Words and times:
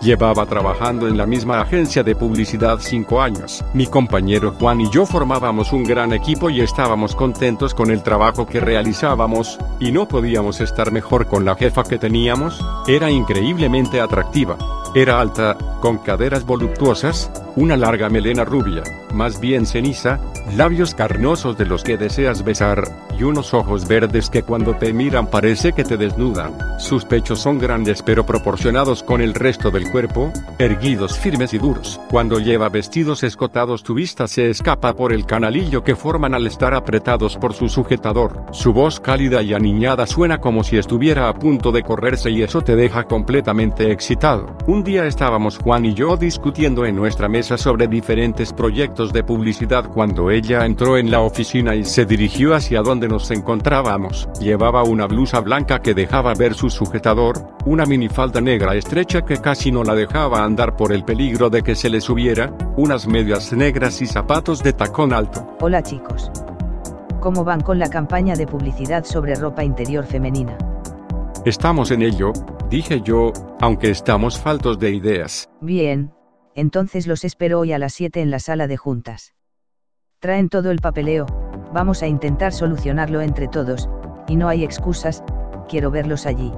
Llevaba 0.00 0.46
trabajando 0.46 1.08
en 1.08 1.16
la 1.16 1.26
misma 1.26 1.60
agencia 1.60 2.04
de 2.04 2.14
publicidad 2.14 2.78
cinco 2.80 3.20
años. 3.20 3.64
Mi 3.74 3.88
compañero 3.88 4.52
Juan 4.52 4.80
y 4.80 4.90
yo 4.90 5.04
formábamos 5.06 5.72
un 5.72 5.82
gran 5.82 6.12
equipo 6.12 6.50
y 6.50 6.60
estábamos 6.60 7.16
contentos 7.16 7.74
con 7.74 7.90
el 7.90 8.04
trabajo 8.04 8.46
que 8.46 8.60
realizábamos, 8.60 9.58
y 9.80 9.90
no 9.90 10.06
podíamos 10.06 10.60
estar 10.60 10.92
mejor 10.92 11.26
con 11.26 11.44
la 11.44 11.56
jefa 11.56 11.82
que 11.82 11.98
teníamos, 11.98 12.64
era 12.86 13.10
increíblemente 13.10 14.00
atractiva. 14.00 14.56
Era 14.94 15.20
alta, 15.20 15.58
con 15.80 15.98
caderas 15.98 16.46
voluptuosas, 16.46 17.30
una 17.58 17.76
larga 17.76 18.08
melena 18.08 18.44
rubia, 18.44 18.84
más 19.12 19.40
bien 19.40 19.66
ceniza, 19.66 20.20
labios 20.56 20.94
carnosos 20.94 21.58
de 21.58 21.66
los 21.66 21.82
que 21.82 21.96
deseas 21.96 22.44
besar, 22.44 22.84
y 23.18 23.24
unos 23.24 23.52
ojos 23.52 23.88
verdes 23.88 24.30
que 24.30 24.44
cuando 24.44 24.76
te 24.76 24.92
miran 24.92 25.26
parece 25.26 25.72
que 25.72 25.82
te 25.82 25.96
desnudan. 25.96 26.56
Sus 26.78 27.04
pechos 27.04 27.40
son 27.40 27.58
grandes 27.58 28.02
pero 28.02 28.24
proporcionados 28.24 29.02
con 29.02 29.20
el 29.20 29.34
resto 29.34 29.72
del 29.72 29.90
cuerpo, 29.90 30.32
erguidos 30.58 31.18
firmes 31.18 31.52
y 31.52 31.58
duros. 31.58 32.00
Cuando 32.10 32.38
lleva 32.38 32.68
vestidos 32.68 33.24
escotados 33.24 33.82
tu 33.82 33.94
vista 33.94 34.28
se 34.28 34.50
escapa 34.50 34.94
por 34.94 35.12
el 35.12 35.26
canalillo 35.26 35.82
que 35.82 35.96
forman 35.96 36.34
al 36.34 36.46
estar 36.46 36.74
apretados 36.74 37.36
por 37.36 37.54
su 37.54 37.68
sujetador. 37.68 38.44
Su 38.52 38.72
voz 38.72 39.00
cálida 39.00 39.42
y 39.42 39.52
aniñada 39.52 40.06
suena 40.06 40.38
como 40.38 40.62
si 40.62 40.78
estuviera 40.78 41.28
a 41.28 41.34
punto 41.34 41.72
de 41.72 41.82
correrse 41.82 42.30
y 42.30 42.42
eso 42.42 42.62
te 42.62 42.76
deja 42.76 43.04
completamente 43.04 43.90
excitado. 43.90 44.56
Un 44.68 44.84
día 44.84 45.06
estábamos 45.06 45.58
Juan 45.58 45.84
y 45.84 45.94
yo 45.94 46.16
discutiendo 46.16 46.86
en 46.86 46.94
nuestra 46.94 47.28
mesa 47.28 47.47
sobre 47.56 47.88
diferentes 47.88 48.52
proyectos 48.52 49.12
de 49.12 49.24
publicidad 49.24 49.88
cuando 49.88 50.30
ella 50.30 50.66
entró 50.66 50.98
en 50.98 51.10
la 51.10 51.20
oficina 51.20 51.74
y 51.74 51.84
se 51.84 52.04
dirigió 52.04 52.54
hacia 52.54 52.82
donde 52.82 53.08
nos 53.08 53.30
encontrábamos. 53.30 54.28
Llevaba 54.40 54.82
una 54.82 55.06
blusa 55.06 55.40
blanca 55.40 55.80
que 55.80 55.94
dejaba 55.94 56.34
ver 56.34 56.54
su 56.54 56.68
sujetador, 56.68 57.56
una 57.64 57.86
minifalda 57.86 58.40
negra 58.40 58.74
estrecha 58.74 59.22
que 59.22 59.38
casi 59.38 59.70
no 59.70 59.84
la 59.84 59.94
dejaba 59.94 60.44
andar 60.44 60.76
por 60.76 60.92
el 60.92 61.04
peligro 61.04 61.48
de 61.48 61.62
que 61.62 61.74
se 61.74 61.88
le 61.88 62.00
subiera, 62.00 62.52
unas 62.76 63.06
medias 63.06 63.52
negras 63.52 64.02
y 64.02 64.06
zapatos 64.06 64.62
de 64.62 64.72
tacón 64.72 65.12
alto. 65.12 65.56
Hola 65.60 65.82
chicos. 65.82 66.30
¿Cómo 67.20 67.44
van 67.44 67.60
con 67.60 67.78
la 67.78 67.88
campaña 67.88 68.36
de 68.36 68.46
publicidad 68.46 69.04
sobre 69.04 69.34
ropa 69.34 69.64
interior 69.64 70.04
femenina? 70.04 70.56
Estamos 71.44 71.90
en 71.90 72.02
ello, 72.02 72.32
dije 72.68 73.00
yo, 73.00 73.32
aunque 73.60 73.90
estamos 73.90 74.38
faltos 74.38 74.78
de 74.78 74.90
ideas. 74.90 75.48
Bien, 75.60 76.12
entonces 76.58 77.06
los 77.06 77.24
espero 77.24 77.60
hoy 77.60 77.72
a 77.72 77.78
las 77.78 77.94
7 77.94 78.20
en 78.20 78.30
la 78.30 78.40
sala 78.40 78.66
de 78.66 78.76
juntas. 78.76 79.34
Traen 80.18 80.48
todo 80.48 80.72
el 80.72 80.80
papeleo, 80.80 81.26
vamos 81.72 82.02
a 82.02 82.08
intentar 82.08 82.52
solucionarlo 82.52 83.20
entre 83.20 83.46
todos, 83.46 83.88
y 84.26 84.34
no 84.34 84.48
hay 84.48 84.64
excusas, 84.64 85.22
quiero 85.68 85.92
verlos 85.92 86.26
allí. 86.26 86.52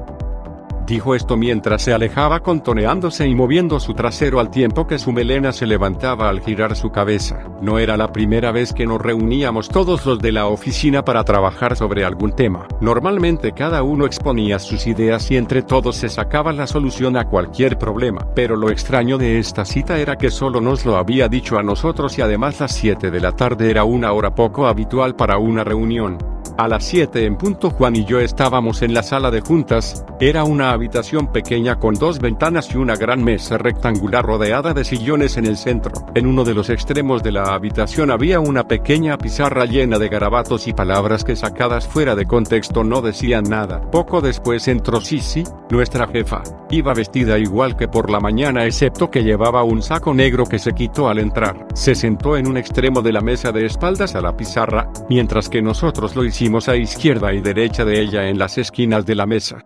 Dijo 0.90 1.14
esto 1.14 1.36
mientras 1.36 1.82
se 1.82 1.92
alejaba 1.92 2.40
contoneándose 2.40 3.24
y 3.28 3.32
moviendo 3.32 3.78
su 3.78 3.94
trasero 3.94 4.40
al 4.40 4.50
tiempo 4.50 4.88
que 4.88 4.98
su 4.98 5.12
melena 5.12 5.52
se 5.52 5.64
levantaba 5.64 6.28
al 6.28 6.40
girar 6.40 6.74
su 6.74 6.90
cabeza. 6.90 7.44
No 7.62 7.78
era 7.78 7.96
la 7.96 8.10
primera 8.10 8.50
vez 8.50 8.72
que 8.72 8.86
nos 8.86 9.00
reuníamos 9.00 9.68
todos 9.68 10.04
los 10.04 10.18
de 10.18 10.32
la 10.32 10.48
oficina 10.48 11.04
para 11.04 11.22
trabajar 11.22 11.76
sobre 11.76 12.04
algún 12.04 12.32
tema. 12.32 12.66
Normalmente 12.80 13.52
cada 13.52 13.84
uno 13.84 14.04
exponía 14.04 14.58
sus 14.58 14.88
ideas 14.88 15.30
y 15.30 15.36
entre 15.36 15.62
todos 15.62 15.94
se 15.94 16.08
sacaba 16.08 16.52
la 16.52 16.66
solución 16.66 17.16
a 17.16 17.28
cualquier 17.28 17.78
problema. 17.78 18.26
Pero 18.34 18.56
lo 18.56 18.68
extraño 18.68 19.16
de 19.16 19.38
esta 19.38 19.64
cita 19.64 19.96
era 20.00 20.16
que 20.16 20.32
solo 20.32 20.60
nos 20.60 20.84
lo 20.84 20.96
había 20.96 21.28
dicho 21.28 21.56
a 21.56 21.62
nosotros 21.62 22.18
y 22.18 22.22
además 22.22 22.58
las 22.58 22.74
7 22.74 23.12
de 23.12 23.20
la 23.20 23.30
tarde 23.30 23.70
era 23.70 23.84
una 23.84 24.10
hora 24.10 24.34
poco 24.34 24.66
habitual 24.66 25.14
para 25.14 25.38
una 25.38 25.62
reunión. 25.62 26.18
A 26.56 26.68
las 26.68 26.84
7 26.84 27.24
en 27.24 27.36
punto 27.36 27.70
Juan 27.70 27.96
y 27.96 28.04
yo 28.04 28.20
estábamos 28.20 28.82
en 28.82 28.92
la 28.92 29.02
sala 29.02 29.30
de 29.30 29.40
juntas, 29.40 30.04
era 30.20 30.44
una 30.44 30.72
habitación 30.72 31.32
pequeña 31.32 31.78
con 31.78 31.94
dos 31.94 32.18
ventanas 32.18 32.74
y 32.74 32.76
una 32.76 32.96
gran 32.96 33.24
mesa 33.24 33.56
rectangular 33.56 34.24
rodeada 34.24 34.74
de 34.74 34.84
sillones 34.84 35.38
en 35.38 35.46
el 35.46 35.56
centro. 35.56 35.92
En 36.14 36.26
uno 36.26 36.44
de 36.44 36.52
los 36.52 36.68
extremos 36.68 37.22
de 37.22 37.32
la 37.32 37.54
habitación 37.54 38.10
había 38.10 38.40
una 38.40 38.68
pequeña 38.68 39.16
pizarra 39.16 39.64
llena 39.64 39.98
de 39.98 40.08
garabatos 40.08 40.68
y 40.68 40.74
palabras 40.74 41.24
que 41.24 41.36
sacadas 41.36 41.88
fuera 41.88 42.14
de 42.14 42.26
contexto 42.26 42.84
no 42.84 43.00
decían 43.00 43.44
nada. 43.44 43.80
Poco 43.90 44.20
después 44.20 44.68
entró 44.68 45.00
Sisi, 45.00 45.44
nuestra 45.70 46.06
jefa. 46.08 46.42
Iba 46.70 46.92
vestida 46.94 47.38
igual 47.38 47.76
que 47.76 47.88
por 47.88 48.10
la 48.10 48.20
mañana 48.20 48.66
excepto 48.66 49.10
que 49.10 49.24
llevaba 49.24 49.64
un 49.64 49.82
saco 49.82 50.12
negro 50.12 50.44
que 50.44 50.58
se 50.58 50.72
quitó 50.72 51.08
al 51.08 51.18
entrar. 51.18 51.66
Se 51.74 51.94
sentó 51.94 52.36
en 52.36 52.46
un 52.46 52.58
extremo 52.58 53.02
de 53.02 53.12
la 53.12 53.22
mesa 53.22 53.50
de 53.50 53.66
espaldas 53.66 54.14
a 54.14 54.20
la 54.20 54.36
pizarra, 54.36 54.90
mientras 55.08 55.48
que 55.48 55.62
nosotros 55.62 56.14
lo 56.14 56.24
hicimos 56.24 56.49
a 56.68 56.76
izquierda 56.76 57.32
y 57.32 57.40
derecha 57.40 57.84
de 57.84 58.00
ella 58.00 58.28
en 58.28 58.38
las 58.38 58.58
esquinas 58.58 59.06
de 59.06 59.14
la 59.14 59.26
mesa. 59.26 59.64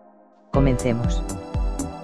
Comencemos. 0.52 1.22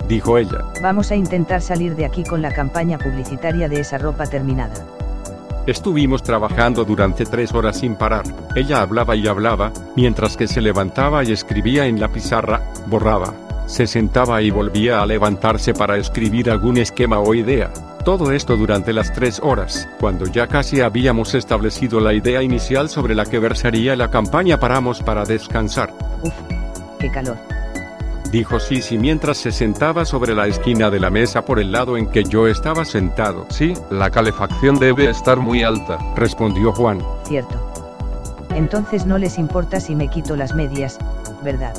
Dijo 0.08 0.38
ella. 0.38 0.64
Vamos 0.82 1.10
a 1.10 1.16
intentar 1.16 1.60
salir 1.60 1.94
de 1.94 2.04
aquí 2.04 2.24
con 2.24 2.42
la 2.42 2.52
campaña 2.52 2.98
publicitaria 2.98 3.68
de 3.68 3.80
esa 3.80 3.98
ropa 3.98 4.26
terminada. 4.26 4.74
Estuvimos 5.66 6.22
trabajando 6.22 6.84
durante 6.84 7.26
tres 7.26 7.52
horas 7.52 7.78
sin 7.78 7.94
parar. 7.94 8.24
Ella 8.56 8.80
hablaba 8.80 9.14
y 9.14 9.28
hablaba, 9.28 9.72
mientras 9.94 10.36
que 10.36 10.48
se 10.48 10.60
levantaba 10.60 11.22
y 11.22 11.32
escribía 11.32 11.86
en 11.86 12.00
la 12.00 12.08
pizarra, 12.08 12.62
borraba, 12.86 13.34
se 13.66 13.86
sentaba 13.86 14.42
y 14.42 14.50
volvía 14.50 15.00
a 15.00 15.06
levantarse 15.06 15.74
para 15.74 15.96
escribir 15.96 16.50
algún 16.50 16.78
esquema 16.78 17.20
o 17.20 17.34
idea. 17.34 17.70
Todo 18.04 18.32
esto 18.32 18.56
durante 18.56 18.92
las 18.94 19.12
tres 19.12 19.40
horas. 19.42 19.88
Cuando 20.00 20.24
ya 20.26 20.46
casi 20.46 20.80
habíamos 20.80 21.34
establecido 21.34 22.00
la 22.00 22.14
idea 22.14 22.42
inicial 22.42 22.88
sobre 22.88 23.14
la 23.14 23.26
que 23.26 23.38
versaría 23.38 23.94
la 23.94 24.10
campaña 24.10 24.58
paramos 24.58 25.02
para 25.02 25.24
descansar. 25.24 25.92
Uf, 26.22 26.32
qué 26.98 27.10
calor. 27.10 27.36
Dijo 28.32 28.58
Sisi 28.60 28.96
mientras 28.96 29.38
se 29.38 29.50
sentaba 29.50 30.04
sobre 30.04 30.34
la 30.34 30.46
esquina 30.46 30.88
de 30.88 31.00
la 31.00 31.10
mesa 31.10 31.44
por 31.44 31.58
el 31.58 31.72
lado 31.72 31.96
en 31.96 32.06
que 32.06 32.24
yo 32.24 32.46
estaba 32.46 32.84
sentado. 32.84 33.44
Sí, 33.50 33.74
la 33.90 34.10
calefacción 34.10 34.78
debe 34.78 35.10
estar 35.10 35.38
muy 35.38 35.62
alta, 35.62 35.98
respondió 36.16 36.72
Juan. 36.72 37.00
Cierto. 37.24 37.70
Entonces 38.54 39.04
no 39.04 39.18
les 39.18 39.36
importa 39.36 39.80
si 39.80 39.94
me 39.94 40.08
quito 40.08 40.36
las 40.36 40.54
medias, 40.54 40.98
¿verdad? 41.42 41.74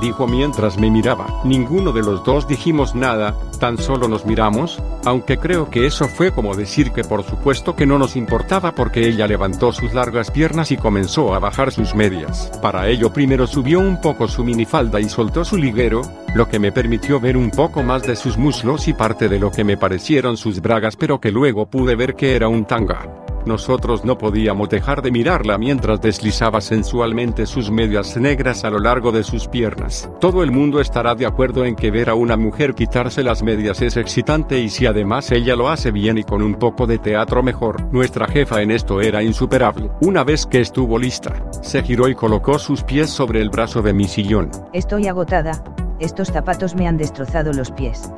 Dijo 0.00 0.26
mientras 0.26 0.78
me 0.78 0.90
miraba. 0.90 1.26
Ninguno 1.44 1.92
de 1.92 2.02
los 2.02 2.24
dos 2.24 2.48
dijimos 2.48 2.94
nada, 2.94 3.34
tan 3.58 3.78
solo 3.78 4.08
nos 4.08 4.24
miramos, 4.24 4.82
aunque 5.04 5.38
creo 5.38 5.70
que 5.70 5.86
eso 5.86 6.08
fue 6.08 6.32
como 6.32 6.54
decir 6.54 6.92
que 6.92 7.04
por 7.04 7.24
supuesto 7.24 7.74
que 7.76 7.86
no 7.86 7.98
nos 7.98 8.16
importaba 8.16 8.72
porque 8.72 9.06
ella 9.08 9.26
levantó 9.26 9.72
sus 9.72 9.94
largas 9.94 10.30
piernas 10.30 10.70
y 10.72 10.76
comenzó 10.76 11.34
a 11.34 11.38
bajar 11.38 11.72
sus 11.72 11.94
medias. 11.94 12.50
Para 12.62 12.88
ello 12.88 13.12
primero 13.12 13.46
subió 13.46 13.80
un 13.80 14.00
poco 14.00 14.28
su 14.28 14.44
minifalda 14.44 15.00
y 15.00 15.08
soltó 15.08 15.44
su 15.44 15.56
liguero, 15.56 16.02
lo 16.34 16.48
que 16.48 16.58
me 16.58 16.72
permitió 16.72 17.20
ver 17.20 17.36
un 17.36 17.50
poco 17.50 17.82
más 17.82 18.02
de 18.02 18.16
sus 18.16 18.36
muslos 18.38 18.88
y 18.88 18.92
parte 18.92 19.28
de 19.28 19.38
lo 19.38 19.50
que 19.50 19.64
me 19.64 19.76
parecieron 19.76 20.36
sus 20.36 20.60
bragas 20.60 20.96
pero 20.96 21.20
que 21.20 21.32
luego 21.32 21.66
pude 21.66 21.96
ver 21.96 22.14
que 22.14 22.36
era 22.36 22.48
un 22.48 22.64
tanga. 22.64 23.27
Nosotros 23.48 24.04
no 24.04 24.18
podíamos 24.18 24.68
dejar 24.68 25.00
de 25.00 25.10
mirarla 25.10 25.56
mientras 25.56 26.02
deslizaba 26.02 26.60
sensualmente 26.60 27.46
sus 27.46 27.70
medias 27.70 28.14
negras 28.18 28.62
a 28.62 28.68
lo 28.68 28.78
largo 28.78 29.10
de 29.10 29.24
sus 29.24 29.48
piernas. 29.48 30.10
Todo 30.20 30.42
el 30.42 30.50
mundo 30.50 30.80
estará 30.80 31.14
de 31.14 31.24
acuerdo 31.24 31.64
en 31.64 31.74
que 31.74 31.90
ver 31.90 32.10
a 32.10 32.14
una 32.14 32.36
mujer 32.36 32.74
quitarse 32.74 33.22
las 33.22 33.42
medias 33.42 33.80
es 33.80 33.96
excitante 33.96 34.60
y 34.60 34.68
si 34.68 34.84
además 34.84 35.30
ella 35.30 35.56
lo 35.56 35.70
hace 35.70 35.92
bien 35.92 36.18
y 36.18 36.24
con 36.24 36.42
un 36.42 36.56
poco 36.56 36.86
de 36.86 36.98
teatro 36.98 37.42
mejor. 37.42 37.90
Nuestra 37.90 38.28
jefa 38.28 38.60
en 38.60 38.70
esto 38.70 39.00
era 39.00 39.22
insuperable. 39.22 39.90
Una 40.02 40.24
vez 40.24 40.44
que 40.44 40.60
estuvo 40.60 40.98
lista, 40.98 41.42
se 41.62 41.82
giró 41.82 42.06
y 42.06 42.14
colocó 42.14 42.58
sus 42.58 42.82
pies 42.82 43.08
sobre 43.08 43.40
el 43.40 43.48
brazo 43.48 43.80
de 43.80 43.94
mi 43.94 44.08
sillón. 44.08 44.50
Estoy 44.74 45.06
agotada, 45.06 45.64
estos 46.00 46.28
zapatos 46.28 46.74
me 46.74 46.86
han 46.86 46.98
destrozado 46.98 47.54
los 47.54 47.70
pies. 47.70 48.12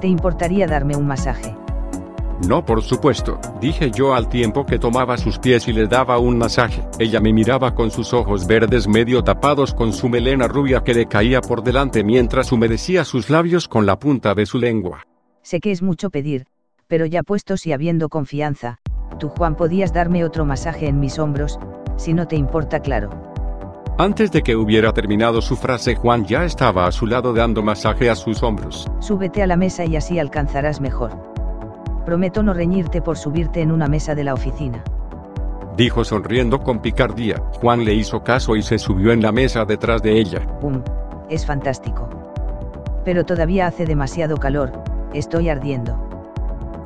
¿Te 0.00 0.06
importaría 0.06 0.68
darme 0.68 0.94
un 0.94 1.08
masaje? 1.08 1.56
No, 2.46 2.64
por 2.64 2.82
supuesto, 2.82 3.40
dije 3.60 3.90
yo 3.90 4.14
al 4.14 4.28
tiempo 4.28 4.64
que 4.64 4.78
tomaba 4.78 5.16
sus 5.16 5.38
pies 5.38 5.66
y 5.66 5.72
le 5.72 5.86
daba 5.88 6.18
un 6.18 6.38
masaje. 6.38 6.82
Ella 6.98 7.20
me 7.20 7.32
miraba 7.32 7.74
con 7.74 7.90
sus 7.90 8.12
ojos 8.12 8.46
verdes 8.46 8.86
medio 8.86 9.24
tapados 9.24 9.74
con 9.74 9.92
su 9.92 10.08
melena 10.08 10.46
rubia 10.46 10.84
que 10.84 10.94
le 10.94 11.06
caía 11.06 11.40
por 11.40 11.62
delante 11.62 12.04
mientras 12.04 12.52
humedecía 12.52 13.04
sus 13.04 13.28
labios 13.28 13.66
con 13.66 13.86
la 13.86 13.98
punta 13.98 14.34
de 14.34 14.46
su 14.46 14.58
lengua. 14.58 15.02
Sé 15.42 15.60
que 15.60 15.72
es 15.72 15.82
mucho 15.82 16.10
pedir, 16.10 16.46
Pero 16.86 17.04
ya 17.04 17.22
puestos 17.22 17.66
y 17.66 17.72
habiendo 17.72 18.08
confianza, 18.08 18.80
tú 19.18 19.28
Juan 19.28 19.56
podías 19.56 19.92
darme 19.92 20.24
otro 20.24 20.46
masaje 20.46 20.88
en 20.88 21.00
mis 21.00 21.18
hombros, 21.18 21.58
si 21.96 22.14
no 22.14 22.26
te 22.26 22.36
importa 22.36 22.80
claro. 22.80 23.10
Antes 23.98 24.30
de 24.30 24.42
que 24.42 24.56
hubiera 24.56 24.92
terminado 24.92 25.42
su 25.42 25.56
frase, 25.56 25.96
Juan 25.96 26.24
ya 26.24 26.44
estaba 26.44 26.86
a 26.86 26.92
su 26.92 27.06
lado 27.06 27.34
dando 27.34 27.62
masaje 27.62 28.08
a 28.08 28.14
sus 28.14 28.42
hombros. 28.42 28.86
Súbete 29.00 29.42
a 29.42 29.46
la 29.46 29.56
mesa 29.56 29.84
y 29.84 29.96
así 29.96 30.18
alcanzarás 30.18 30.80
mejor. 30.80 31.37
Prometo 32.08 32.42
no 32.42 32.54
reñirte 32.54 33.02
por 33.02 33.18
subirte 33.18 33.60
en 33.60 33.70
una 33.70 33.86
mesa 33.86 34.14
de 34.14 34.24
la 34.24 34.32
oficina. 34.32 34.82
Dijo 35.76 36.04
sonriendo 36.04 36.58
con 36.58 36.80
picardía. 36.80 37.36
Juan 37.60 37.84
le 37.84 37.92
hizo 37.92 38.24
caso 38.24 38.56
y 38.56 38.62
se 38.62 38.78
subió 38.78 39.12
en 39.12 39.20
la 39.20 39.30
mesa 39.30 39.66
detrás 39.66 40.00
de 40.00 40.18
ella. 40.18 40.40
Um, 40.62 40.82
es 41.28 41.44
fantástico. 41.44 42.08
Pero 43.04 43.26
todavía 43.26 43.66
hace 43.66 43.84
demasiado 43.84 44.38
calor, 44.38 44.72
estoy 45.12 45.50
ardiendo. 45.50 46.07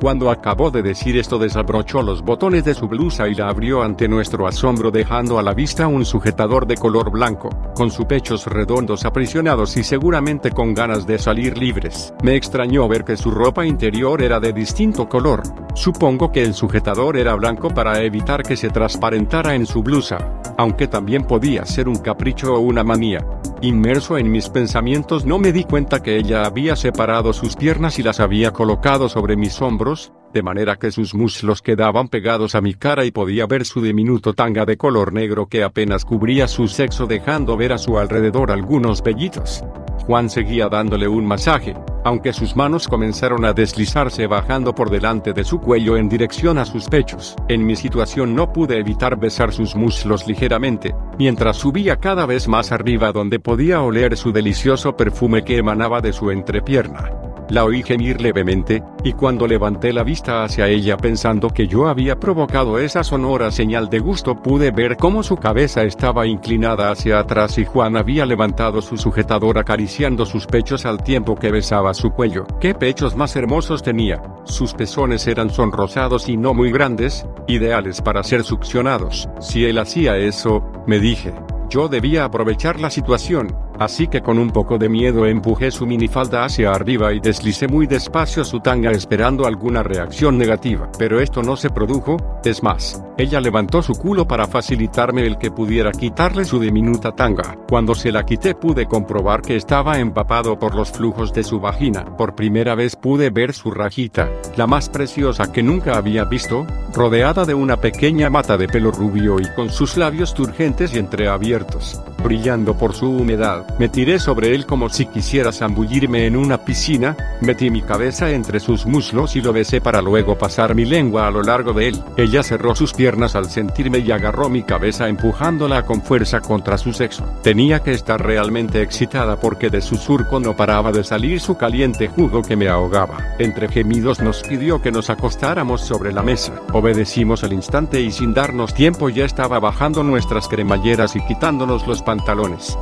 Cuando 0.03 0.29
acabó 0.29 0.69
de 0.69 0.81
decir 0.81 1.15
esto 1.15 1.39
desabrochó 1.39 2.01
los 2.01 2.23
botones 2.23 2.65
de 2.65 2.73
su 2.73 2.89
blusa 2.89 3.29
y 3.29 3.35
la 3.35 3.47
abrió 3.47 3.81
ante 3.81 4.09
nuestro 4.09 4.45
asombro 4.45 4.91
dejando 4.91 5.39
a 5.39 5.41
la 5.41 5.53
vista 5.53 5.87
un 5.87 6.03
sujetador 6.03 6.67
de 6.67 6.75
color 6.75 7.09
blanco, 7.09 7.47
con 7.73 7.89
sus 7.89 8.03
pechos 8.03 8.45
redondos 8.47 9.05
aprisionados 9.05 9.77
y 9.77 9.83
seguramente 9.85 10.51
con 10.51 10.73
ganas 10.73 11.07
de 11.07 11.17
salir 11.17 11.57
libres. 11.57 12.13
Me 12.21 12.35
extrañó 12.35 12.85
ver 12.89 13.05
que 13.05 13.15
su 13.15 13.31
ropa 13.31 13.65
interior 13.65 14.21
era 14.21 14.41
de 14.41 14.51
distinto 14.51 15.07
color. 15.07 15.41
Supongo 15.73 16.33
que 16.33 16.43
el 16.43 16.53
sujetador 16.53 17.15
era 17.15 17.35
blanco 17.35 17.69
para 17.69 18.03
evitar 18.03 18.43
que 18.43 18.57
se 18.57 18.69
transparentara 18.71 19.55
en 19.55 19.65
su 19.65 19.83
blusa, 19.83 20.17
aunque 20.57 20.89
también 20.89 21.23
podía 21.23 21.65
ser 21.65 21.87
un 21.87 21.95
capricho 21.95 22.55
o 22.55 22.59
una 22.59 22.83
manía. 22.83 23.25
Inmerso 23.63 24.17
en 24.17 24.29
mis 24.29 24.49
pensamientos 24.49 25.25
no 25.25 25.39
me 25.39 25.53
di 25.53 25.63
cuenta 25.63 26.03
que 26.03 26.17
ella 26.17 26.43
había 26.43 26.75
separado 26.75 27.31
sus 27.31 27.55
piernas 27.55 27.97
y 27.97 28.03
las 28.03 28.19
había 28.19 28.51
colocado 28.51 29.07
sobre 29.07 29.37
mis 29.37 29.61
hombros, 29.61 30.11
de 30.33 30.41
manera 30.41 30.77
que 30.77 30.91
sus 30.91 31.13
muslos 31.13 31.61
quedaban 31.61 32.07
pegados 32.07 32.55
a 32.55 32.61
mi 32.61 32.73
cara 32.73 33.05
y 33.05 33.11
podía 33.11 33.45
ver 33.45 33.65
su 33.65 33.81
diminuto 33.81 34.33
tanga 34.33 34.65
de 34.65 34.77
color 34.77 35.13
negro 35.13 35.47
que 35.47 35.63
apenas 35.63 36.05
cubría 36.05 36.47
su 36.47 36.67
sexo 36.67 37.05
dejando 37.05 37.55
ver 37.55 37.73
a 37.73 37.77
su 37.77 37.99
alrededor 37.99 38.51
algunos 38.51 39.03
vellitos. 39.03 39.63
Juan 40.05 40.29
seguía 40.29 40.67
dándole 40.67 41.07
un 41.07 41.25
masaje, 41.25 41.75
aunque 42.03 42.33
sus 42.33 42.55
manos 42.55 42.87
comenzaron 42.87 43.45
a 43.45 43.53
deslizarse 43.53 44.27
bajando 44.27 44.75
por 44.75 44.89
delante 44.89 45.33
de 45.33 45.43
su 45.43 45.59
cuello 45.59 45.95
en 45.95 46.09
dirección 46.09 46.57
a 46.57 46.65
sus 46.65 46.89
pechos. 46.89 47.35
En 47.47 47.65
mi 47.65 47.75
situación 47.75 48.35
no 48.35 48.51
pude 48.51 48.79
evitar 48.79 49.17
besar 49.17 49.53
sus 49.53 49.75
muslos 49.75 50.27
ligeramente, 50.27 50.93
mientras 51.17 51.57
subía 51.57 51.97
cada 51.97 52.25
vez 52.25 52.47
más 52.47 52.71
arriba 52.71 53.11
donde 53.11 53.39
podía 53.39 53.81
oler 53.81 54.17
su 54.17 54.31
delicioso 54.31 54.97
perfume 54.97 55.43
que 55.43 55.57
emanaba 55.57 56.01
de 56.01 56.11
su 56.11 56.31
entrepierna. 56.31 57.22
La 57.49 57.65
oí 57.65 57.83
gemir 57.83 58.21
levemente, 58.21 58.83
y 59.03 59.13
cuando 59.13 59.47
levanté 59.47 59.91
la 59.91 60.03
vista 60.03 60.43
hacia 60.43 60.67
ella 60.67 60.97
pensando 60.97 61.49
que 61.49 61.67
yo 61.67 61.87
había 61.87 62.19
provocado 62.19 62.79
esa 62.79 63.03
sonora 63.03 63.51
señal 63.51 63.89
de 63.89 63.99
gusto 63.99 64.35
pude 64.35 64.71
ver 64.71 64.97
cómo 64.97 65.23
su 65.23 65.35
cabeza 65.35 65.83
estaba 65.83 66.25
inclinada 66.25 66.89
hacia 66.89 67.19
atrás 67.19 67.57
y 67.57 67.65
Juan 67.65 67.97
había 67.97 68.25
levantado 68.25 68.81
su 68.81 68.97
sujetador 68.97 69.57
acariciando 69.57 70.25
sus 70.25 70.45
pechos 70.45 70.85
al 70.85 71.03
tiempo 71.03 71.35
que 71.35 71.51
besaba 71.51 71.93
su 71.93 72.11
cuello. 72.11 72.45
¿Qué 72.59 72.73
pechos 72.73 73.15
más 73.15 73.35
hermosos 73.35 73.83
tenía? 73.83 74.21
Sus 74.45 74.73
pezones 74.73 75.27
eran 75.27 75.49
sonrosados 75.49 76.29
y 76.29 76.37
no 76.37 76.53
muy 76.53 76.71
grandes, 76.71 77.25
ideales 77.47 78.01
para 78.01 78.23
ser 78.23 78.43
succionados. 78.43 79.29
Si 79.39 79.65
él 79.65 79.77
hacía 79.77 80.17
eso, 80.17 80.63
me 80.87 80.99
dije, 80.99 81.33
yo 81.69 81.87
debía 81.87 82.25
aprovechar 82.25 82.79
la 82.79 82.89
situación, 82.89 83.55
así 83.83 84.07
que 84.07 84.21
con 84.21 84.39
un 84.39 84.51
poco 84.51 84.77
de 84.77 84.89
miedo 84.89 85.25
empujé 85.25 85.71
su 85.71 85.85
minifalda 85.85 86.45
hacia 86.45 86.71
arriba 86.71 87.13
y 87.13 87.19
deslicé 87.19 87.67
muy 87.67 87.87
despacio 87.87 88.43
su 88.43 88.59
tanga 88.59 88.91
esperando 88.91 89.45
alguna 89.45 89.83
reacción 89.83 90.37
negativa. 90.37 90.89
Pero 90.97 91.19
esto 91.19 91.41
no 91.43 91.55
se 91.55 91.69
produjo, 91.69 92.17
es 92.43 92.63
más, 92.63 93.03
ella 93.17 93.39
levantó 93.39 93.81
su 93.81 93.93
culo 93.93 94.27
para 94.27 94.47
facilitarme 94.47 95.25
el 95.25 95.37
que 95.37 95.51
pudiera 95.51 95.91
quitarle 95.91 96.45
su 96.45 96.59
diminuta 96.59 97.11
tanga. 97.11 97.57
Cuando 97.69 97.95
se 97.95 98.11
la 98.11 98.23
quité 98.23 98.55
pude 98.55 98.87
comprobar 98.87 99.41
que 99.41 99.55
estaba 99.55 99.99
empapado 99.99 100.57
por 100.57 100.75
los 100.75 100.91
flujos 100.91 101.33
de 101.33 101.43
su 101.43 101.59
vagina. 101.59 102.05
Por 102.17 102.35
primera 102.35 102.75
vez 102.75 102.95
pude 102.95 103.29
ver 103.29 103.53
su 103.53 103.71
rajita, 103.71 104.29
la 104.55 104.67
más 104.67 104.89
preciosa 104.89 105.51
que 105.51 105.63
nunca 105.63 105.97
había 105.97 106.25
visto, 106.25 106.65
rodeada 106.93 107.45
de 107.45 107.53
una 107.53 107.77
pequeña 107.77 108.29
mata 108.29 108.57
de 108.57 108.67
pelo 108.67 108.91
rubio 108.91 109.39
y 109.39 109.45
con 109.55 109.69
sus 109.69 109.97
labios 109.97 110.33
turgentes 110.33 110.93
y 110.93 110.99
entreabiertos, 110.99 112.01
brillando 112.23 112.75
por 112.77 112.93
su 112.93 113.09
humedad. 113.09 113.65
Me 113.77 113.89
tiré 113.89 114.17
sobre 114.17 114.55
él 114.55 114.65
como 114.65 114.89
si 114.89 115.05
quisiera 115.05 115.51
zambullirme 115.51 116.25
en 116.25 116.35
una 116.35 116.59
piscina, 116.59 117.15
metí 117.41 117.69
mi 117.69 117.81
cabeza 117.81 118.31
entre 118.31 118.59
sus 118.59 118.85
muslos 118.85 119.35
y 119.35 119.41
lo 119.41 119.53
besé 119.53 119.81
para 119.81 120.01
luego 120.01 120.37
pasar 120.37 120.73
mi 120.73 120.85
lengua 120.85 121.27
a 121.27 121.31
lo 121.31 121.43
largo 121.43 121.73
de 121.73 121.89
él. 121.89 122.03
Ella 122.17 122.41
cerró 122.41 122.75
sus 122.75 122.93
piernas 122.93 123.35
al 123.35 123.49
sentirme 123.49 123.99
y 123.99 124.11
agarró 124.11 124.49
mi 124.49 124.63
cabeza 124.63 125.07
empujándola 125.07 125.85
con 125.85 126.01
fuerza 126.01 126.39
contra 126.39 126.77
su 126.77 126.93
sexo. 126.93 127.25
Tenía 127.43 127.81
que 127.81 127.91
estar 127.91 128.25
realmente 128.25 128.81
excitada 128.81 129.35
porque 129.39 129.69
de 129.69 129.81
su 129.81 129.97
surco 129.97 130.39
no 130.39 130.55
paraba 130.55 130.91
de 130.91 131.03
salir 131.03 131.39
su 131.39 131.57
caliente 131.57 132.07
jugo 132.07 132.41
que 132.41 132.55
me 132.55 132.69
ahogaba. 132.69 133.17
Entre 133.39 133.67
gemidos 133.67 134.21
nos 134.21 134.41
pidió 134.43 134.81
que 134.81 134.91
nos 134.91 135.09
acostáramos 135.09 135.81
sobre 135.81 136.13
la 136.13 136.23
mesa. 136.23 136.53
Obedecimos 136.71 137.43
al 137.43 137.53
instante 137.53 137.99
y 138.01 138.11
sin 138.11 138.33
darnos 138.33 138.73
tiempo 138.73 139.09
ya 139.09 139.25
estaba 139.25 139.59
bajando 139.59 140.03
nuestras 140.03 140.47
cremalleras 140.47 141.15
y 141.15 141.25
quitándonos 141.25 141.85
los 141.85 142.01
pantalones. 142.01 142.12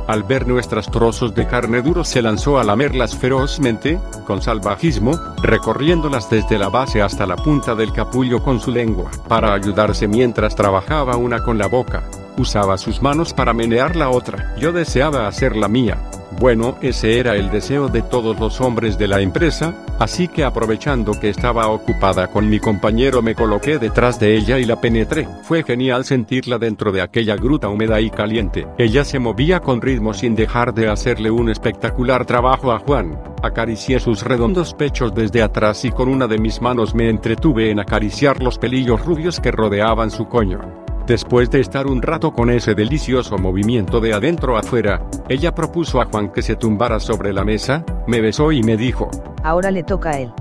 Al 0.06 0.22
ver 0.22 0.46
nuestras 0.46 0.90
trozos 0.90 1.34
de 1.34 1.46
carne 1.46 1.82
duros 1.82 2.08
se 2.08 2.22
lanzó 2.22 2.58
a 2.58 2.64
lamerlas 2.64 3.16
ferozmente, 3.16 3.98
con 4.26 4.42
salvajismo, 4.42 5.18
recorriéndolas 5.42 6.28
desde 6.28 6.58
la 6.58 6.68
base 6.68 7.02
hasta 7.02 7.26
la 7.26 7.36
punta 7.36 7.74
del 7.74 7.92
capullo 7.92 8.42
con 8.42 8.60
su 8.60 8.70
lengua. 8.70 9.10
Para 9.28 9.54
ayudarse 9.54 10.08
mientras 10.08 10.54
trabajaba 10.54 11.16
una 11.16 11.42
con 11.42 11.58
la 11.58 11.66
boca, 11.66 12.02
usaba 12.38 12.78
sus 12.78 13.02
manos 13.02 13.32
para 13.32 13.52
menear 13.52 13.96
la 13.96 14.10
otra. 14.10 14.54
Yo 14.58 14.72
deseaba 14.72 15.26
hacer 15.26 15.56
la 15.56 15.68
mía. 15.68 15.98
Bueno, 16.38 16.76
ese 16.80 17.20
era 17.20 17.36
el 17.36 17.50
deseo 17.50 17.88
de 17.88 18.02
todos 18.02 18.38
los 18.40 18.60
hombres 18.60 18.98
de 18.98 19.06
la 19.06 19.20
empresa, 19.20 19.74
así 19.98 20.28
que 20.28 20.44
aprovechando 20.44 21.12
que 21.20 21.28
estaba 21.28 21.68
ocupada 21.68 22.28
con 22.28 22.48
mi 22.48 22.58
compañero 22.58 23.22
me 23.22 23.34
coloqué 23.34 23.78
detrás 23.78 24.18
de 24.18 24.36
ella 24.36 24.58
y 24.58 24.64
la 24.64 24.80
penetré. 24.80 25.28
Fue 25.42 25.62
genial 25.62 26.04
sentirla 26.04 26.58
dentro 26.58 26.90
de 26.90 27.02
aquella 27.02 27.36
gruta 27.36 27.68
húmeda 27.68 28.00
y 28.00 28.10
caliente. 28.10 28.66
Ella 28.78 29.04
se 29.04 29.18
movía 29.18 29.60
con 29.60 29.80
ritmo 29.80 30.14
sin 30.14 30.34
dejar 30.34 30.74
de 30.74 30.88
hacerle 30.88 31.30
un 31.30 31.50
espectacular 31.50 32.24
trabajo 32.24 32.72
a 32.72 32.78
Juan. 32.78 33.18
Acaricié 33.42 34.00
sus 34.00 34.22
redondos 34.22 34.74
pechos 34.74 35.14
desde 35.14 35.42
atrás 35.42 35.84
y 35.84 35.90
con 35.90 36.08
una 36.08 36.26
de 36.26 36.38
mis 36.38 36.60
manos 36.60 36.94
me 36.94 37.08
entretuve 37.08 37.70
en 37.70 37.78
acariciar 37.78 38.42
los 38.42 38.58
pelillos 38.58 39.04
rubios 39.04 39.38
que 39.38 39.52
rodeaban 39.52 40.10
su 40.10 40.26
coño. 40.26 40.91
Después 41.06 41.50
de 41.50 41.60
estar 41.60 41.86
un 41.86 42.00
rato 42.00 42.32
con 42.32 42.48
ese 42.50 42.74
delicioso 42.74 43.36
movimiento 43.36 44.00
de 44.00 44.14
adentro 44.14 44.56
afuera, 44.56 45.04
ella 45.28 45.52
propuso 45.54 46.00
a 46.00 46.06
Juan 46.06 46.30
que 46.30 46.42
se 46.42 46.54
tumbara 46.54 47.00
sobre 47.00 47.32
la 47.32 47.44
mesa, 47.44 47.84
me 48.06 48.20
besó 48.20 48.52
y 48.52 48.62
me 48.62 48.76
dijo, 48.76 49.10
Ahora 49.42 49.70
le 49.72 49.82
toca 49.82 50.10
a 50.10 50.20
él. 50.20 50.32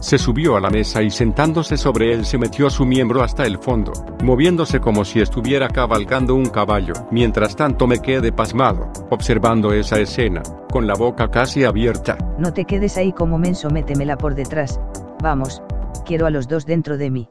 se 0.00 0.16
subió 0.18 0.56
a 0.56 0.60
la 0.60 0.70
mesa 0.70 1.02
y 1.02 1.10
sentándose 1.10 1.76
sobre 1.76 2.12
él 2.12 2.24
se 2.24 2.38
metió 2.38 2.68
su 2.70 2.84
miembro 2.86 3.22
hasta 3.22 3.44
el 3.44 3.58
fondo, 3.58 3.92
moviéndose 4.22 4.80
como 4.80 5.04
si 5.04 5.20
estuviera 5.20 5.68
cabalgando 5.68 6.34
un 6.34 6.46
caballo. 6.46 6.94
Mientras 7.10 7.54
tanto 7.54 7.86
me 7.86 8.00
quedé 8.00 8.32
pasmado, 8.32 8.90
observando 9.10 9.72
esa 9.72 9.98
escena, 9.98 10.42
con 10.70 10.86
la 10.86 10.94
boca 10.94 11.30
casi 11.30 11.64
abierta. 11.64 12.16
No 12.38 12.52
te 12.52 12.64
quedes 12.64 12.96
ahí 12.96 13.12
como 13.12 13.38
menso, 13.38 13.68
métemela 13.70 14.16
por 14.16 14.34
detrás. 14.34 14.80
Vamos, 15.22 15.62
quiero 16.04 16.26
a 16.26 16.30
los 16.30 16.48
dos 16.48 16.66
dentro 16.66 16.96
de 16.96 17.10
mí. 17.10 17.28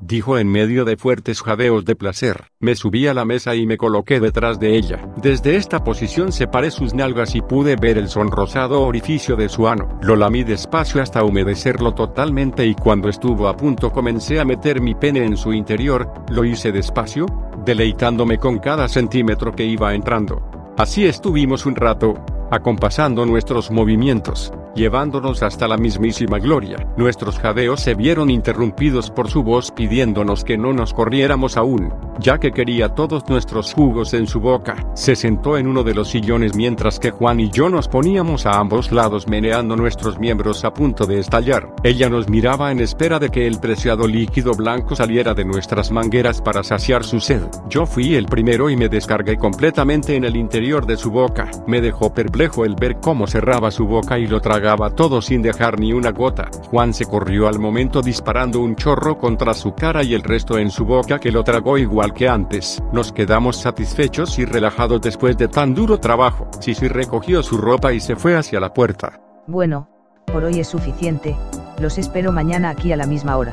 Dijo 0.00 0.38
en 0.38 0.48
medio 0.48 0.84
de 0.84 0.96
fuertes 0.96 1.42
jadeos 1.42 1.84
de 1.84 1.96
placer. 1.96 2.44
Me 2.60 2.74
subí 2.74 3.06
a 3.06 3.14
la 3.14 3.24
mesa 3.24 3.54
y 3.54 3.66
me 3.66 3.76
coloqué 3.76 4.20
detrás 4.20 4.58
de 4.60 4.76
ella. 4.76 5.08
Desde 5.16 5.56
esta 5.56 5.82
posición 5.82 6.32
separé 6.32 6.70
sus 6.70 6.94
nalgas 6.94 7.34
y 7.34 7.42
pude 7.42 7.76
ver 7.76 7.98
el 7.98 8.08
sonrosado 8.08 8.82
orificio 8.82 9.36
de 9.36 9.48
su 9.48 9.68
ano. 9.68 9.98
Lo 10.02 10.16
lamí 10.16 10.44
despacio 10.44 11.02
hasta 11.02 11.24
humedecerlo 11.24 11.94
totalmente 11.94 12.66
y 12.66 12.74
cuando 12.74 13.08
estuvo 13.08 13.48
a 13.48 13.56
punto 13.56 13.90
comencé 13.90 14.40
a 14.40 14.44
meter 14.44 14.80
mi 14.80 14.94
pene 14.94 15.24
en 15.24 15.36
su 15.36 15.52
interior, 15.52 16.12
lo 16.28 16.44
hice 16.44 16.72
despacio, 16.72 17.26
deleitándome 17.64 18.38
con 18.38 18.58
cada 18.58 18.88
centímetro 18.88 19.52
que 19.52 19.64
iba 19.64 19.94
entrando. 19.94 20.42
Así 20.76 21.06
estuvimos 21.06 21.66
un 21.66 21.76
rato, 21.76 22.14
acompasando 22.50 23.24
nuestros 23.26 23.70
movimientos, 23.70 24.52
llevándonos 24.74 25.42
hasta 25.42 25.68
la 25.68 25.76
mismísima 25.76 26.38
gloria. 26.38 26.86
Nuestros 26.96 27.38
jadeos 27.38 27.80
se 27.80 27.94
vieron 27.94 28.30
interrumpidos 28.30 29.10
por 29.10 29.30
su 29.30 29.42
voz 29.42 29.70
pidiéndonos 29.70 30.44
que 30.44 30.58
no 30.58 30.72
nos 30.72 30.92
corriéramos 30.92 31.56
aún. 31.56 32.03
Ya 32.18 32.38
que 32.38 32.52
quería 32.52 32.90
todos 32.90 33.28
nuestros 33.28 33.72
jugos 33.72 34.14
en 34.14 34.26
su 34.26 34.40
boca. 34.40 34.76
Se 34.94 35.16
sentó 35.16 35.58
en 35.58 35.66
uno 35.66 35.82
de 35.82 35.94
los 35.94 36.08
sillones 36.08 36.54
mientras 36.54 36.98
que 36.98 37.10
Juan 37.10 37.40
y 37.40 37.50
yo 37.50 37.68
nos 37.68 37.88
poníamos 37.88 38.46
a 38.46 38.58
ambos 38.58 38.92
lados 38.92 39.26
meneando 39.28 39.76
nuestros 39.76 40.18
miembros 40.18 40.64
a 40.64 40.72
punto 40.72 41.06
de 41.06 41.18
estallar. 41.18 41.74
Ella 41.82 42.08
nos 42.08 42.28
miraba 42.28 42.72
en 42.72 42.80
espera 42.80 43.18
de 43.18 43.30
que 43.30 43.46
el 43.46 43.58
preciado 43.58 44.06
líquido 44.06 44.52
blanco 44.54 44.96
saliera 44.96 45.34
de 45.34 45.44
nuestras 45.44 45.90
mangueras 45.90 46.40
para 46.40 46.62
saciar 46.62 47.04
su 47.04 47.20
sed. 47.20 47.42
Yo 47.68 47.86
fui 47.86 48.14
el 48.14 48.26
primero 48.26 48.70
y 48.70 48.76
me 48.76 48.88
descargué 48.88 49.36
completamente 49.36 50.16
en 50.16 50.24
el 50.24 50.36
interior 50.36 50.86
de 50.86 50.96
su 50.96 51.10
boca. 51.10 51.50
Me 51.66 51.80
dejó 51.80 52.12
perplejo 52.12 52.64
el 52.64 52.74
ver 52.74 52.98
cómo 53.00 53.26
cerraba 53.26 53.70
su 53.70 53.86
boca 53.86 54.18
y 54.18 54.26
lo 54.26 54.40
tragaba 54.40 54.90
todo 54.90 55.20
sin 55.22 55.42
dejar 55.42 55.78
ni 55.78 55.92
una 55.92 56.12
gota. 56.12 56.50
Juan 56.70 56.94
se 56.94 57.06
corrió 57.06 57.48
al 57.48 57.58
momento 57.58 58.02
disparando 58.02 58.60
un 58.60 58.76
chorro 58.76 59.18
contra 59.18 59.54
su 59.54 59.74
cara 59.74 60.02
y 60.02 60.14
el 60.14 60.22
resto 60.22 60.58
en 60.58 60.70
su 60.70 60.84
boca 60.84 61.18
que 61.18 61.32
lo 61.32 61.44
tragó 61.44 61.78
igual 62.04 62.18
que 62.18 62.28
antes. 62.28 62.82
Nos 62.92 63.12
quedamos 63.12 63.56
satisfechos 63.56 64.38
y 64.38 64.44
relajados 64.44 65.00
después 65.00 65.36
de 65.38 65.48
tan 65.48 65.74
duro 65.74 65.98
trabajo. 65.98 66.50
Sisi 66.60 66.86
recogió 66.88 67.42
su 67.42 67.56
ropa 67.56 67.92
y 67.94 68.00
se 68.00 68.14
fue 68.16 68.36
hacia 68.36 68.60
la 68.60 68.74
puerta. 68.74 69.20
Bueno, 69.46 69.88
por 70.26 70.44
hoy 70.44 70.60
es 70.60 70.68
suficiente, 70.68 71.34
los 71.80 71.96
espero 71.98 72.30
mañana 72.32 72.70
aquí 72.70 72.92
a 72.92 72.96
la 72.96 73.06
misma 73.06 73.36
hora. 73.38 73.52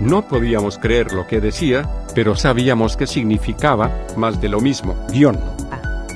No 0.00 0.22
podíamos 0.22 0.78
creer 0.78 1.12
lo 1.12 1.26
que 1.26 1.40
decía, 1.42 1.86
pero 2.14 2.34
sabíamos 2.34 2.96
que 2.96 3.06
significaba, 3.06 3.90
más 4.16 4.40
de 4.40 4.48
lo 4.48 4.60
mismo, 4.60 4.94
guion. 5.10 5.38
Ah, 5.70 6.06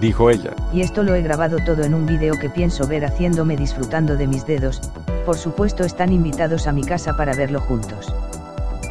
Dijo 0.00 0.28
ella. 0.28 0.50
y 0.72 0.82
esto 0.82 1.02
lo 1.02 1.14
he 1.14 1.22
grabado 1.22 1.56
todo 1.64 1.82
en 1.84 1.94
un 1.94 2.04
vídeo 2.04 2.34
que 2.38 2.50
pienso 2.50 2.86
ver 2.86 3.06
haciéndome 3.06 3.56
disfrutando 3.56 4.16
de 4.16 4.26
mis 4.26 4.46
dedos, 4.46 4.82
por 5.24 5.38
supuesto 5.38 5.84
están 5.84 6.12
invitados 6.12 6.66
a 6.66 6.72
mi 6.72 6.82
casa 6.84 7.16
para 7.16 7.34
verlo 7.34 7.60
juntos. 7.60 8.12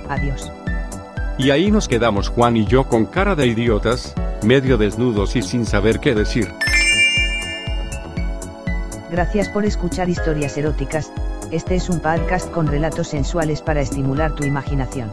Adiós. 0.09 0.51
Y 1.37 1.49
ahí 1.49 1.71
nos 1.71 1.87
quedamos 1.87 2.29
Juan 2.29 2.57
y 2.57 2.65
yo 2.65 2.83
con 2.85 3.05
cara 3.05 3.35
de 3.35 3.47
idiotas, 3.47 4.13
medio 4.43 4.77
desnudos 4.77 5.35
y 5.35 5.41
sin 5.41 5.65
saber 5.65 5.99
qué 5.99 6.13
decir. 6.13 6.53
Gracias 9.09 9.49
por 9.49 9.65
escuchar 9.65 10.09
historias 10.09 10.55
eróticas, 10.57 11.11
este 11.51 11.75
es 11.75 11.89
un 11.89 11.99
podcast 11.99 12.49
con 12.51 12.67
relatos 12.67 13.07
sensuales 13.07 13.61
para 13.61 13.81
estimular 13.81 14.33
tu 14.33 14.43
imaginación. 14.43 15.11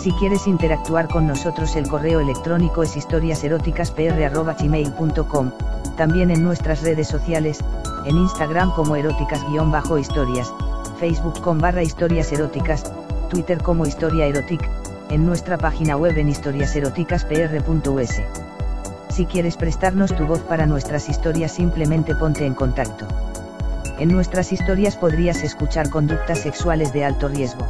Si 0.00 0.12
quieres 0.12 0.46
interactuar 0.46 1.08
con 1.08 1.26
nosotros 1.26 1.74
el 1.74 1.88
correo 1.88 2.20
electrónico 2.20 2.84
es 2.84 2.96
historiaseroticaspr.gmail.com, 2.96 5.50
también 5.96 6.30
en 6.30 6.44
nuestras 6.44 6.82
redes 6.82 7.08
sociales, 7.08 7.58
en 8.04 8.16
Instagram 8.16 8.72
como 8.74 8.94
eróticas-historias, 8.94 10.52
Facebook 11.00 11.40
con 11.40 11.58
barra 11.58 11.82
historias 11.82 12.30
eróticas, 12.32 12.84
Twitter 13.28 13.60
como 13.62 13.86
historia 13.86 14.26
erotic, 14.26 14.68
en 15.10 15.24
nuestra 15.26 15.56
página 15.56 15.96
web 15.96 16.16
en 16.18 16.28
historiaseroticaspr.us. 16.28 18.10
Si 19.08 19.26
quieres 19.26 19.56
prestarnos 19.56 20.14
tu 20.14 20.26
voz 20.26 20.40
para 20.40 20.66
nuestras 20.66 21.08
historias 21.08 21.52
simplemente 21.52 22.14
ponte 22.14 22.44
en 22.44 22.54
contacto. 22.54 23.06
En 23.98 24.08
nuestras 24.08 24.52
historias 24.52 24.96
podrías 24.96 25.42
escuchar 25.42 25.88
conductas 25.88 26.40
sexuales 26.40 26.92
de 26.92 27.04
alto 27.04 27.28
riesgo. 27.28 27.66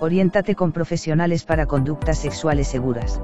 Oriéntate 0.00 0.54
con 0.54 0.72
profesionales 0.72 1.44
para 1.44 1.66
conductas 1.66 2.18
sexuales 2.18 2.68
seguras. 2.68 3.20